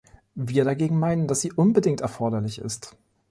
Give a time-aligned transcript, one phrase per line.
[0.33, 2.97] Wir dagegen meinen, dass sie unbedingt erforderlich ist.